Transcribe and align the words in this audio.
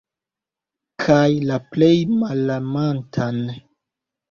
Kaj 1.03 1.27
la 1.51 1.59
plej 1.77 1.91
malamantan. 2.23 3.41